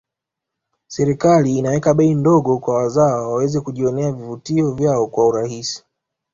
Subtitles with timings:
[0.87, 5.83] serikali inaweka bei ndogo kwa wazawa waweze kujionea vivutio vyao kwa urahisi